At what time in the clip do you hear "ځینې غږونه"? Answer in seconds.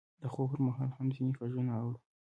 1.15-1.71